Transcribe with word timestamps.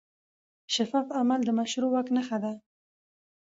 شفاف 0.73 1.07
عمل 1.19 1.39
د 1.45 1.49
مشروع 1.59 1.89
واک 1.91 2.07
نښه 2.15 2.37
ده. 2.43 2.51